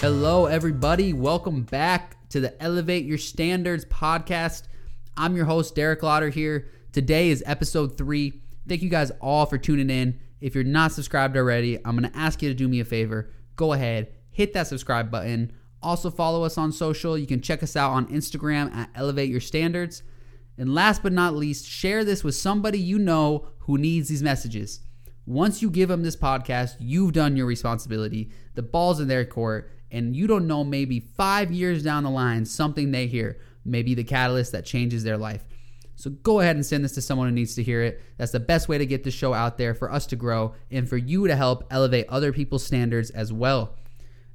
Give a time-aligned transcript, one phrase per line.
[0.00, 1.12] Hello, everybody.
[1.12, 4.62] Welcome back to the Elevate Your Standards podcast.
[5.14, 6.68] I'm your host, Derek Lauder here.
[6.90, 8.40] Today is episode three.
[8.66, 10.18] Thank you guys all for tuning in.
[10.40, 13.28] If you're not subscribed already, I'm going to ask you to do me a favor.
[13.56, 15.52] Go ahead, hit that subscribe button.
[15.82, 17.18] Also, follow us on social.
[17.18, 20.02] You can check us out on Instagram at Elevate Your Standards.
[20.56, 24.80] And last but not least, share this with somebody you know who needs these messages.
[25.26, 28.32] Once you give them this podcast, you've done your responsibility.
[28.54, 32.44] The ball's in their court, and you don't know maybe five years down the line
[32.44, 35.44] something they hear, maybe the catalyst that changes their life.
[35.96, 38.00] So go ahead and send this to someone who needs to hear it.
[38.16, 40.88] That's the best way to get the show out there for us to grow and
[40.88, 43.76] for you to help elevate other people's standards as well.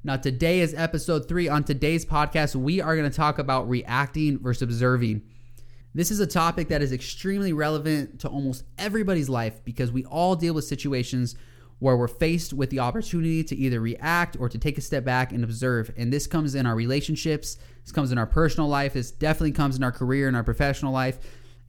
[0.03, 1.49] Now, today is episode three.
[1.49, 5.23] On today's podcast, we are going to talk about reacting versus observing.
[5.95, 10.35] This is a topic that is extremely relevant to almost everybody's life because we all
[10.35, 11.35] deal with situations
[11.79, 15.31] where we're faced with the opportunity to either react or to take a step back
[15.31, 15.93] and observe.
[15.97, 19.75] And this comes in our relationships, this comes in our personal life, this definitely comes
[19.75, 21.19] in our career and our professional life.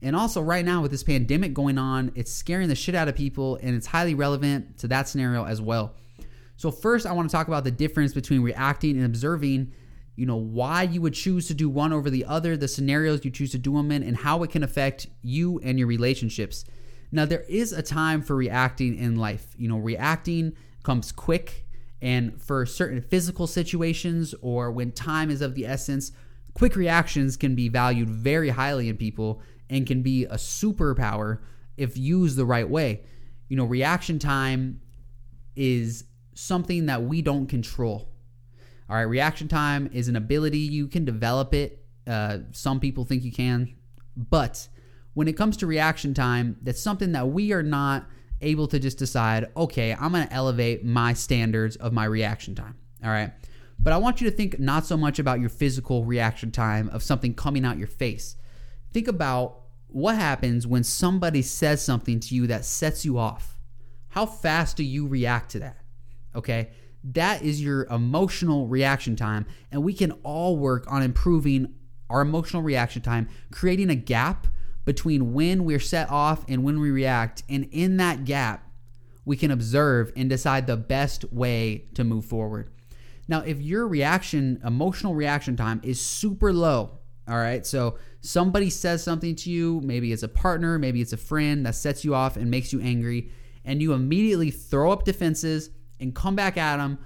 [0.01, 3.15] And also, right now, with this pandemic going on, it's scaring the shit out of
[3.15, 5.95] people, and it's highly relevant to that scenario as well.
[6.55, 9.73] So, first, I want to talk about the difference between reacting and observing.
[10.15, 13.31] You know, why you would choose to do one over the other, the scenarios you
[13.31, 16.63] choose to do them in, and how it can affect you and your relationships.
[17.11, 19.47] Now, there is a time for reacting in life.
[19.57, 21.65] You know, reacting comes quick,
[22.01, 26.11] and for certain physical situations or when time is of the essence,
[26.53, 31.39] quick reactions can be valued very highly in people and can be a superpower
[31.75, 33.03] if used the right way.
[33.49, 34.81] You know, reaction time
[35.55, 36.05] is
[36.35, 38.09] something that we don't control.
[38.89, 41.83] All right, reaction time is an ability you can develop it.
[42.05, 43.75] Uh, some people think you can,
[44.15, 44.67] but
[45.17, 48.05] when it comes to reaction time, that's something that we are not
[48.39, 52.75] able to just decide, okay, I'm going to elevate my standards of my reaction time.
[53.03, 53.31] All right.
[53.79, 57.01] But I want you to think not so much about your physical reaction time of
[57.01, 58.35] something coming out your face.
[58.93, 63.57] Think about what happens when somebody says something to you that sets you off.
[64.09, 65.81] How fast do you react to that?
[66.35, 66.69] Okay?
[67.03, 69.47] That is your emotional reaction time.
[69.71, 71.73] And we can all work on improving
[72.07, 74.45] our emotional reaction time, creating a gap
[74.87, 77.43] between when we're set off and when we react.
[77.49, 78.71] And in that gap,
[79.25, 82.71] we can observe and decide the best way to move forward.
[83.27, 89.03] Now, if your reaction, emotional reaction time is super low, all right, so somebody says
[89.03, 92.37] something to you, maybe it's a partner, maybe it's a friend that sets you off
[92.37, 93.29] and makes you angry,
[93.65, 95.69] and you immediately throw up defenses
[95.99, 96.97] and come back at them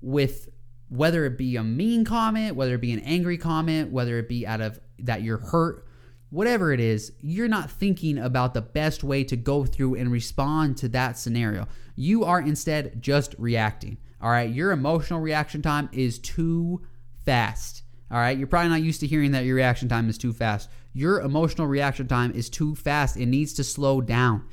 [0.00, 0.48] with
[0.88, 4.44] whether it be a mean comment, whether it be an angry comment, whether it be
[4.44, 5.84] out of that you're hurt,
[6.30, 10.76] whatever it is, you're not thinking about the best way to go through and respond
[10.78, 11.66] to that scenario.
[11.96, 13.98] You are instead just reacting.
[14.20, 16.82] All right, your emotional reaction time is too
[17.24, 17.82] fast.
[18.10, 20.70] All right, you're probably not used to hearing that your reaction time is too fast.
[20.92, 23.16] Your emotional reaction time is too fast.
[23.16, 24.44] It needs to slow down.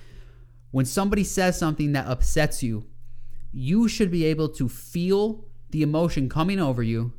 [0.71, 2.85] When somebody says something that upsets you,
[3.51, 7.13] you should be able to feel the emotion coming over you,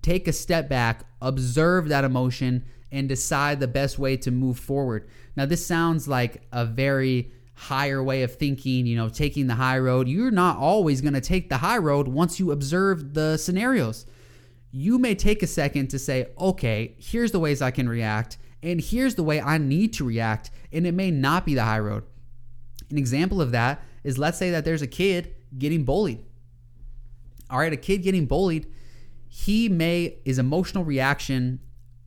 [0.00, 5.08] take a step back, observe that emotion, and decide the best way to move forward.
[5.34, 9.78] Now, this sounds like a very higher way of thinking, you know, taking the high
[9.78, 10.08] road.
[10.08, 14.04] You're not always going to take the high road once you observe the scenarios.
[14.70, 18.80] You may take a second to say, okay, here's the ways I can react, and
[18.80, 22.04] here's the way I need to react, and it may not be the high road.
[22.90, 26.24] An example of that is let's say that there's a kid getting bullied.
[27.48, 28.66] All right, a kid getting bullied,
[29.28, 31.60] he may, his emotional reaction,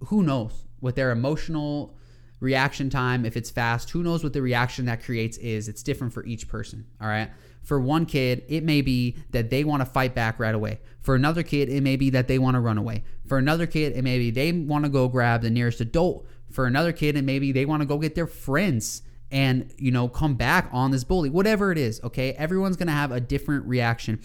[0.07, 1.95] who knows what their emotional
[2.39, 5.67] reaction time, if it's fast, who knows what the reaction that creates is.
[5.67, 6.85] It's different for each person.
[7.01, 7.31] All right.
[7.63, 10.79] For one kid, it may be that they want to fight back right away.
[11.01, 13.03] For another kid, it may be that they want to run away.
[13.25, 16.27] For another kid, it may be they want to go grab the nearest adult.
[16.51, 19.89] For another kid, it may be they want to go get their friends and, you
[19.89, 21.31] know, come back on this bully.
[21.31, 22.33] Whatever it is, okay?
[22.33, 24.19] Everyone's going to have a different reaction.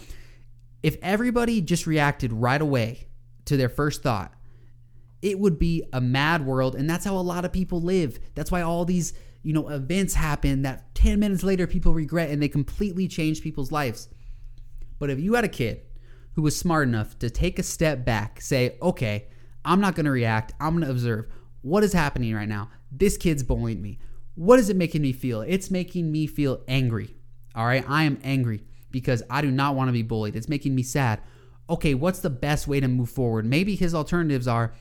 [0.83, 3.07] If everybody just reacted right away
[3.45, 4.31] to their first thought,
[5.21, 8.19] it would be a mad world and that's how a lot of people live.
[8.35, 9.13] That's why all these
[9.43, 13.71] you know events happen that 10 minutes later people regret and they completely change people's
[13.71, 14.09] lives.
[14.99, 15.81] But if you had a kid
[16.33, 19.27] who was smart enough to take a step back say okay
[19.65, 21.27] i'm not going to react i'm going to observe.
[21.63, 22.71] What is happening right now?
[22.91, 23.99] This kid's bullying me.
[24.33, 25.41] What is it making me feel?
[25.41, 27.15] It's making me feel angry
[27.55, 27.83] all right?
[27.87, 30.35] I am angry because i do not want to be bullied.
[30.35, 31.21] It's making me sad.
[31.69, 33.45] Okay what's the best way to move forward?
[33.45, 34.73] Maybe his alternatives are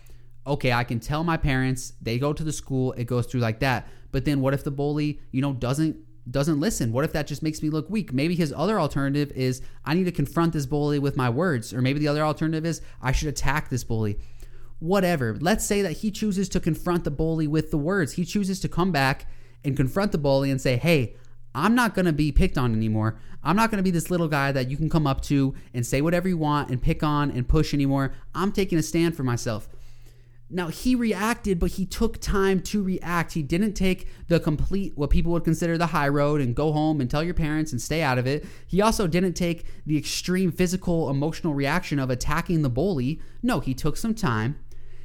[0.46, 3.60] okay, I can tell my parents, they go to the school, it goes through like
[3.60, 3.88] that.
[4.12, 5.96] But then what if the bully, you know, doesn't
[6.30, 6.92] doesn't listen?
[6.92, 8.12] What if that just makes me look weak?
[8.12, 11.82] Maybe his other alternative is I need to confront this bully with my words, or
[11.82, 14.18] maybe the other alternative is I should attack this bully.
[14.78, 15.36] Whatever.
[15.40, 18.12] Let's say that he chooses to confront the bully with the words.
[18.12, 19.26] He chooses to come back
[19.64, 21.16] and confront the bully and say, "Hey,
[21.54, 23.18] I'm not going to be picked on anymore.
[23.42, 25.84] I'm not going to be this little guy that you can come up to and
[25.84, 28.12] say whatever you want and pick on and push anymore.
[28.34, 29.68] I'm taking a stand for myself."
[30.52, 33.34] Now, he reacted, but he took time to react.
[33.34, 37.00] He didn't take the complete, what people would consider the high road and go home
[37.00, 38.44] and tell your parents and stay out of it.
[38.66, 43.20] He also didn't take the extreme physical, emotional reaction of attacking the bully.
[43.44, 44.58] No, he took some time.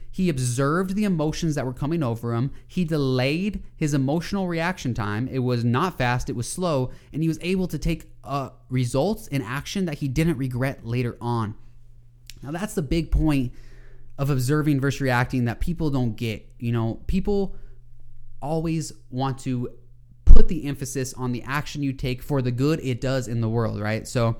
[0.09, 2.51] He observed the emotions that were coming over him.
[2.68, 5.27] He delayed his emotional reaction time.
[5.27, 9.27] It was not fast, it was slow, and he was able to take uh, results
[9.27, 11.53] and action that he didn't regret later on.
[12.42, 13.51] Now, that's the big point
[14.17, 16.50] of observing versus reacting that people don't get.
[16.59, 17.56] You know, people
[18.41, 19.69] always want to
[20.23, 23.50] put the emphasis on the action you take for the good it does in the
[23.50, 24.07] world, right?
[24.07, 24.38] So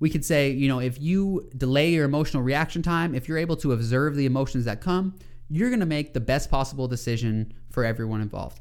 [0.00, 3.56] we could say, you know, if you delay your emotional reaction time, if you're able
[3.56, 5.14] to observe the emotions that come,
[5.48, 8.60] you're going to make the best possible decision for everyone involved.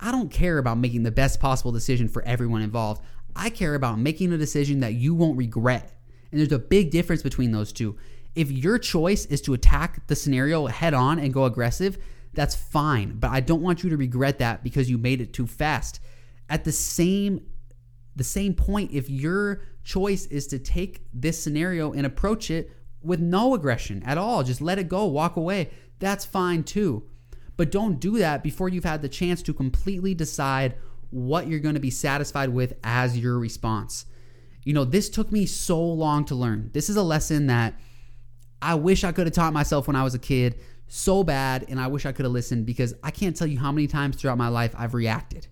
[0.00, 3.02] I don't care about making the best possible decision for everyone involved.
[3.36, 5.98] I care about making a decision that you won't regret.
[6.30, 7.96] And there's a big difference between those two.
[8.34, 11.98] If your choice is to attack the scenario head on and go aggressive,
[12.32, 13.18] that's fine.
[13.18, 16.00] But I don't want you to regret that because you made it too fast.
[16.48, 17.46] At the same
[18.16, 22.70] the same point, if your choice is to take this scenario and approach it
[23.02, 27.04] with no aggression at all, just let it go, walk away, that's fine too.
[27.56, 30.76] But don't do that before you've had the chance to completely decide
[31.10, 34.06] what you're going to be satisfied with as your response.
[34.64, 36.70] You know, this took me so long to learn.
[36.72, 37.74] This is a lesson that
[38.62, 41.80] I wish I could have taught myself when I was a kid so bad, and
[41.80, 44.38] I wish I could have listened because I can't tell you how many times throughout
[44.38, 45.46] my life I've reacted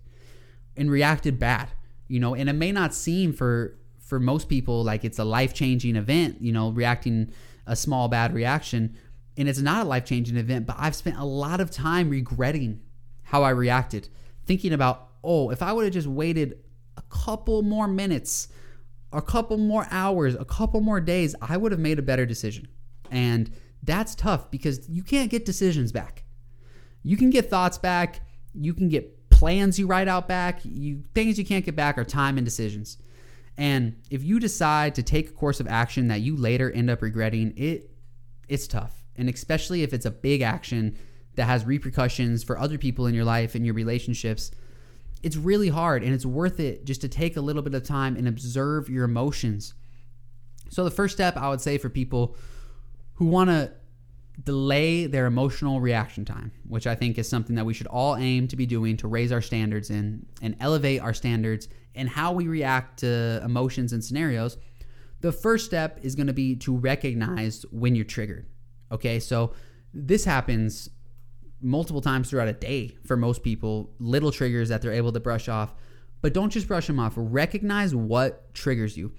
[0.76, 1.68] and reacted bad,
[2.08, 5.96] you know, and it may not seem for for most people like it's a life-changing
[5.96, 7.30] event, you know, reacting
[7.66, 8.94] a small bad reaction,
[9.38, 12.80] and it's not a life-changing event, but I've spent a lot of time regretting
[13.22, 14.08] how I reacted,
[14.44, 16.58] thinking about, "Oh, if I would have just waited
[16.98, 18.48] a couple more minutes,
[19.12, 22.68] a couple more hours, a couple more days, I would have made a better decision."
[23.12, 23.52] And
[23.84, 26.24] that's tough because you can't get decisions back.
[27.04, 28.20] You can get thoughts back,
[28.54, 30.60] you can get plans you write out back.
[30.62, 32.96] You things you can't get back are time and decisions.
[33.58, 37.02] And if you decide to take a course of action that you later end up
[37.02, 37.90] regretting, it
[38.48, 39.04] it's tough.
[39.16, 40.96] And especially if it's a big action
[41.34, 44.52] that has repercussions for other people in your life and your relationships,
[45.24, 48.16] it's really hard and it's worth it just to take a little bit of time
[48.16, 49.74] and observe your emotions.
[50.70, 52.36] So the first step I would say for people
[53.14, 53.72] who want to
[54.44, 58.48] delay their emotional reaction time, which I think is something that we should all aim
[58.48, 62.48] to be doing to raise our standards in and elevate our standards and how we
[62.48, 64.56] react to emotions and scenarios.
[65.20, 68.46] The first step is going to be to recognize when you're triggered.
[68.90, 69.52] Okay, so
[69.94, 70.88] this happens
[71.60, 75.48] multiple times throughout a day for most people, little triggers that they're able to brush
[75.48, 75.74] off.
[76.20, 79.12] But don't just brush them off, recognize what triggers you.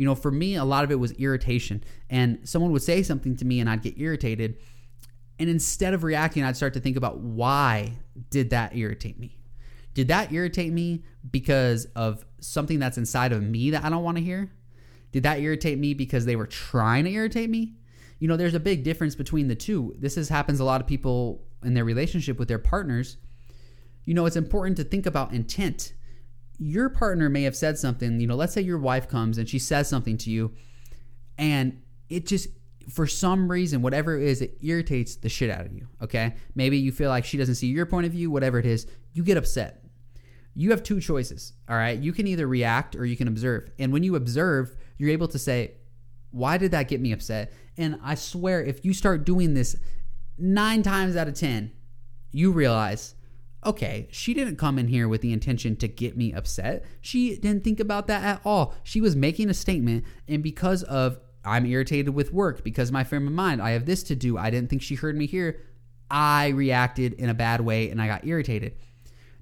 [0.00, 1.84] You know, for me, a lot of it was irritation.
[2.08, 4.56] And someone would say something to me and I'd get irritated.
[5.38, 7.98] And instead of reacting, I'd start to think about why
[8.30, 9.36] did that irritate me?
[9.92, 14.16] Did that irritate me because of something that's inside of me that I don't want
[14.16, 14.50] to hear?
[15.12, 17.74] Did that irritate me because they were trying to irritate me?
[18.20, 19.94] You know, there's a big difference between the two.
[19.98, 23.18] This is, happens a lot of people in their relationship with their partners.
[24.06, 25.92] You know, it's important to think about intent
[26.60, 29.58] your partner may have said something, you know, let's say your wife comes and she
[29.58, 30.52] says something to you
[31.38, 32.48] and it just
[32.90, 35.88] for some reason, whatever it is, it irritates the shit out of you.
[36.02, 36.34] Okay.
[36.54, 39.24] Maybe you feel like she doesn't see your point of view, whatever it is, you
[39.24, 39.84] get upset.
[40.54, 41.54] You have two choices.
[41.68, 41.98] All right.
[41.98, 43.70] You can either react or you can observe.
[43.78, 45.76] And when you observe, you're able to say,
[46.30, 47.52] why did that get me upset?
[47.78, 49.76] And I swear, if you start doing this
[50.36, 51.72] nine times out of 10,
[52.32, 53.14] you realize
[53.64, 56.84] okay, she didn't come in here with the intention to get me upset.
[57.00, 58.74] She didn't think about that at all.
[58.82, 63.26] She was making a statement, and because of I'm irritated with work, because my frame
[63.26, 65.60] of mind, I have this to do, I didn't think she heard me here,
[66.10, 68.74] I reacted in a bad way and I got irritated.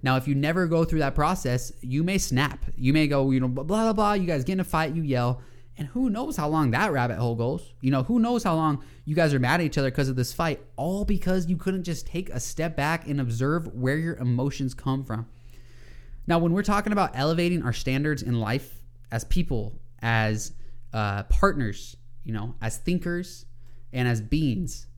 [0.03, 2.65] Now, if you never go through that process, you may snap.
[2.77, 4.13] You may go, you know, blah, blah, blah.
[4.13, 5.43] You guys get in a fight, you yell.
[5.79, 7.73] And who knows how long that rabbit hole goes?
[7.81, 10.17] You know, who knows how long you guys are mad at each other because of
[10.17, 14.17] this fight, all because you couldn't just take a step back and observe where your
[14.17, 15.29] emotions come from.
[16.27, 18.83] Now, when we're talking about elevating our standards in life
[19.13, 20.53] as people, as
[20.93, 23.47] uh, partners, you know, as thinkers
[23.93, 24.89] and as beings,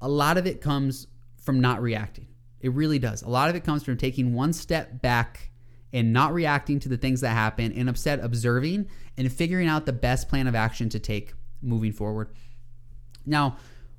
[0.00, 1.06] a lot of it comes
[1.40, 2.26] from not reacting.
[2.60, 3.22] It really does.
[3.22, 5.50] A lot of it comes from taking one step back
[5.92, 9.92] and not reacting to the things that happen and upset observing and figuring out the
[9.92, 12.28] best plan of action to take moving forward.
[13.24, 13.56] Now,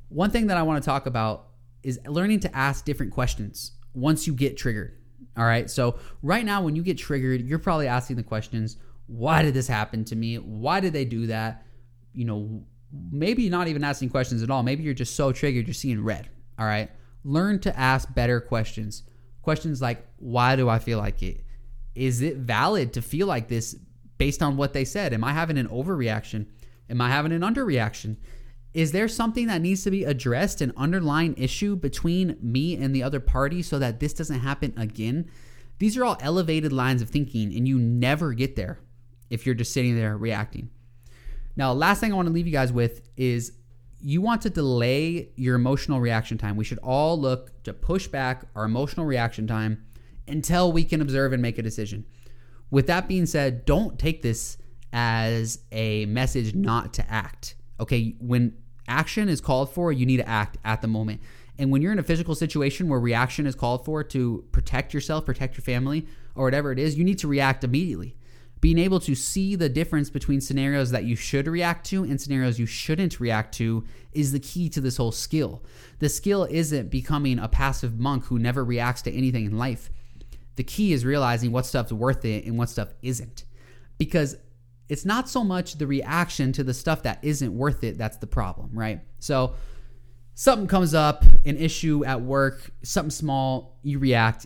[0.10, 1.48] one thing that I want to talk about
[1.84, 4.98] is learning to ask different questions once you get triggered.
[5.36, 5.70] All right.
[5.70, 8.78] So, right now, when you get triggered, you're probably asking the questions
[9.08, 10.36] why did this happen to me?
[10.36, 11.66] Why did they do that?
[12.14, 12.64] You know,
[13.12, 14.64] maybe not even asking questions at all.
[14.64, 16.30] Maybe you're just so triggered, you're seeing red.
[16.60, 16.90] All right.
[17.24, 19.04] Learn to ask better questions.
[19.42, 21.44] Questions like, why do I feel like it?
[21.98, 23.76] Is it valid to feel like this
[24.18, 25.14] based on what they said?
[25.14, 26.46] Am I having an overreaction?
[26.90, 28.18] Am I having an underreaction?
[28.74, 33.02] Is there something that needs to be addressed, an underlying issue between me and the
[33.02, 35.30] other party so that this doesn't happen again?
[35.80, 38.80] These are all elevated lines of thinking, and you never get there
[39.30, 40.70] if you're just sitting there reacting.
[41.56, 43.54] Now, last thing I want to leave you guys with is
[44.00, 46.56] you want to delay your emotional reaction time.
[46.56, 49.87] We should all look to push back our emotional reaction time
[50.28, 52.06] until we can observe and make a decision.
[52.70, 54.58] With that being said, don't take this
[54.92, 57.56] as a message not to act.
[57.80, 58.54] Okay, when
[58.88, 61.22] action is called for, you need to act at the moment.
[61.60, 65.26] And when you're in a physical situation where reaction is called for to protect yourself,
[65.26, 68.16] protect your family, or whatever it is, you need to react immediately.
[68.60, 72.58] Being able to see the difference between scenarios that you should react to and scenarios
[72.58, 75.64] you shouldn't react to is the key to this whole skill.
[76.00, 79.92] The skill isn't becoming a passive monk who never reacts to anything in life.
[80.58, 83.46] The key is realizing what stuff's worth it and what stuff isn't.
[83.98, 84.36] Because
[84.90, 88.28] it's not so much the reaction to the stuff that isn't worth it that's the
[88.28, 89.02] problem, right?
[89.20, 89.54] So
[90.34, 94.46] something comes up, an issue at work, something small, you react,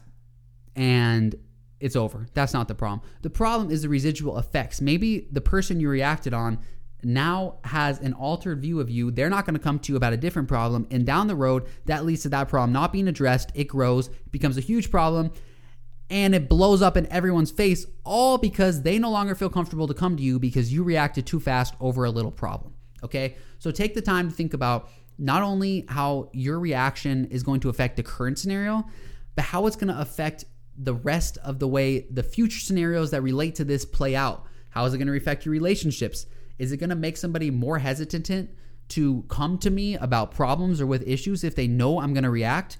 [0.75, 1.35] and
[1.79, 2.27] it's over.
[2.33, 3.01] That's not the problem.
[3.21, 4.81] The problem is the residual effects.
[4.81, 6.59] Maybe the person you reacted on
[7.03, 9.11] now has an altered view of you.
[9.11, 10.87] They're not going to come to you about a different problem.
[10.91, 13.51] And down the road, that leads to that problem not being addressed.
[13.55, 15.31] It grows, becomes a huge problem
[16.11, 19.93] and it blows up in everyone's face, all because they no longer feel comfortable to
[19.93, 22.73] come to you because you reacted too fast over a little problem.
[23.01, 27.61] Okay, so take the time to think about not only how your reaction is going
[27.61, 28.83] to affect the current scenario,
[29.35, 30.43] but how it's going to affect
[30.77, 34.45] the rest of the way the future scenarios that relate to this play out.
[34.69, 36.25] How is it going to affect your relationships?
[36.59, 38.49] Is it going to make somebody more hesitant
[38.89, 42.29] to come to me about problems or with issues if they know I'm going to
[42.29, 42.77] react?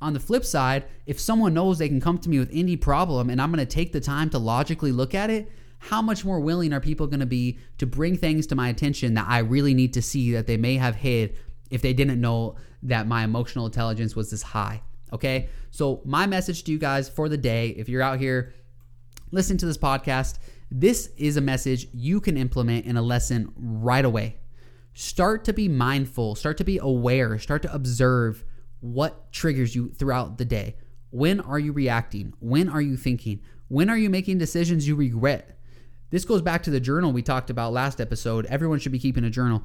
[0.00, 3.30] On the flip side, if someone knows they can come to me with any problem
[3.30, 6.40] and I'm going to take the time to logically look at it, how much more
[6.40, 9.74] willing are people going to be to bring things to my attention that I really
[9.74, 11.36] need to see that they may have hid
[11.70, 14.82] if they didn't know that my emotional intelligence was this high?
[15.12, 15.48] Okay.
[15.70, 18.54] So, my message to you guys for the day, if you're out here
[19.30, 20.38] listening to this podcast,
[20.70, 24.36] this is a message you can implement in a lesson right away.
[24.94, 28.44] Start to be mindful, start to be aware, start to observe
[28.80, 30.76] what triggers you throughout the day.
[31.10, 32.34] When are you reacting?
[32.40, 33.40] When are you thinking?
[33.68, 35.58] When are you making decisions you regret?
[36.10, 38.46] This goes back to the journal we talked about last episode.
[38.46, 39.62] Everyone should be keeping a journal.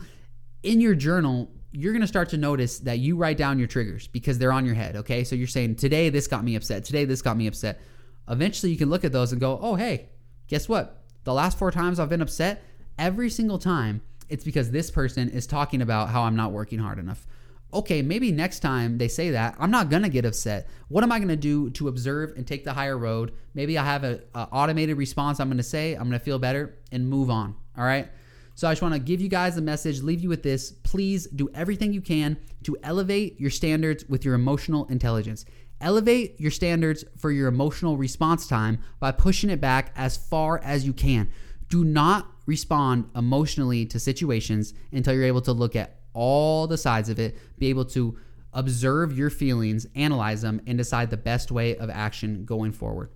[0.62, 4.08] In your journal, you're going to start to notice that you write down your triggers
[4.08, 5.24] because they're on your head, okay?
[5.24, 6.86] So you're saying, today this got me upset.
[6.86, 7.82] Today this got me upset.
[8.30, 10.10] Eventually you can look at those and go, oh, hey,
[10.48, 11.04] guess what?
[11.24, 12.64] The last four times I've been upset,
[12.98, 17.00] every single time, it's because this person is talking about how I'm not working hard
[17.00, 17.26] enough
[17.74, 20.68] okay, maybe next time they say that, I'm not gonna get upset.
[20.88, 23.34] What am I gonna do to observe and take the higher road?
[23.54, 27.30] Maybe I have an automated response I'm gonna say, I'm gonna feel better and move
[27.30, 27.56] on.
[27.78, 28.10] All right.
[28.56, 30.72] So I just want to give you guys a message, leave you with this.
[30.72, 35.44] Please do everything you can to elevate your standards with your emotional intelligence.
[35.82, 40.86] Elevate your standards for your emotional response time by pushing it back as far as
[40.86, 41.30] you can.
[41.68, 47.10] Do not respond emotionally to situations until you're able to look at all the sides
[47.10, 48.18] of it, be able to
[48.54, 53.10] observe your feelings, analyze them, and decide the best way of action going forward.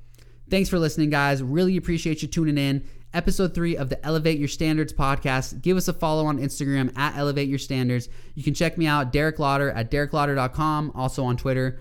[0.49, 1.43] Thanks for listening, guys.
[1.43, 2.87] Really appreciate you tuning in.
[3.13, 5.61] Episode three of the Elevate Your Standards podcast.
[5.61, 8.09] Give us a follow on Instagram at Elevate Your Standards.
[8.35, 11.79] You can check me out, Derek Lauder at dereklauder.com, also on Twitter.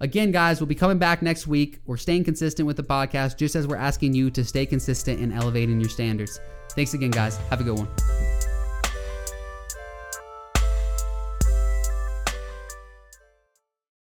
[0.00, 1.80] Again, guys, we'll be coming back next week.
[1.86, 5.32] We're staying consistent with the podcast, just as we're asking you to stay consistent in
[5.32, 6.38] elevating your standards.
[6.72, 7.38] Thanks again, guys.
[7.48, 8.35] Have a good one.